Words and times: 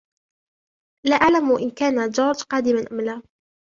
لا 1.05 1.15
أعلم 1.15 1.57
إن 1.57 1.69
كان 1.69 2.09
جورج 2.09 2.43
قادما 2.43 2.85
أم 2.91 3.01
لا. 3.01 3.21